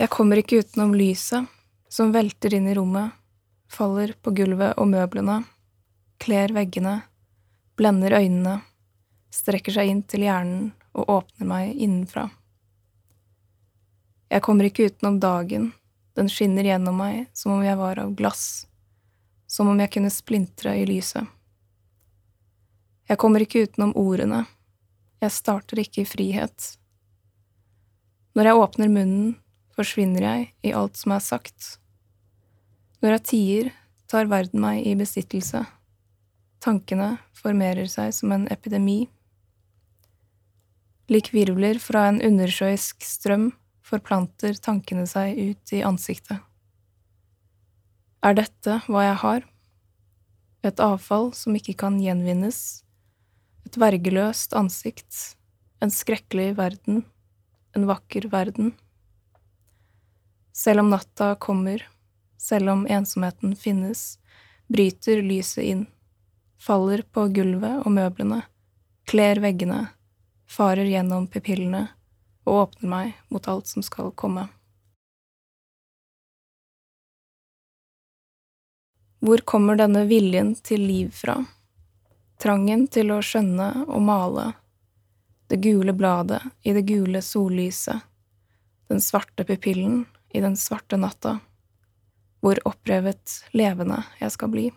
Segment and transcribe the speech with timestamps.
[0.00, 1.48] Jeg kommer ikke utenom lyset
[1.92, 3.12] som velter inn i rommet,
[3.68, 5.42] faller på gulvet og møblene,
[6.22, 7.02] kler veggene,
[7.76, 8.60] blender øynene,
[9.32, 12.28] strekker seg inn til hjernen og åpner meg innenfra.
[14.32, 15.72] Jeg kommer ikke utenom dagen,
[16.16, 18.64] den skinner gjennom meg som om jeg var av glass,
[19.44, 21.28] som om jeg kunne splintre i lyset.
[23.08, 24.46] Jeg kommer ikke utenom ordene,
[25.20, 26.72] jeg starter ikke i frihet.
[28.32, 29.34] Når jeg åpner munnen,
[29.82, 31.76] forsvinner jeg i alt som er sagt.
[33.02, 33.72] Når jeg tier,
[34.06, 35.64] tar verden meg i besittelse.
[36.62, 39.08] Tankene formerer seg som en epidemi.
[41.10, 43.50] Lik virvler fra en undersjøisk strøm
[43.82, 46.38] forplanter tankene seg ut i ansiktet.
[48.22, 49.48] Er dette hva jeg har?
[50.62, 52.84] Et avfall som ikke kan gjenvinnes,
[53.66, 55.34] et vergeløst ansikt,
[55.82, 57.02] en skrekkelig verden,
[57.74, 58.70] en vakker verden.
[60.52, 61.88] Selv om natta kommer,
[62.36, 64.18] selv om ensomheten finnes,
[64.68, 65.86] bryter lyset inn,
[66.60, 68.42] faller på gulvet og møblene,
[69.08, 69.86] kler veggene,
[70.44, 71.86] farer gjennom pupillene
[72.44, 74.48] og åpner meg mot alt som skal komme.
[79.22, 81.38] Hvor kommer denne viljen til liv fra?
[82.42, 84.48] Trangen til å skjønne og male,
[85.48, 88.02] det gule bladet i det gule sollyset,
[88.90, 90.02] den svarte pupillen
[90.34, 91.38] i den svarte natta,
[92.42, 94.70] hvor opprevet levende jeg skal bli.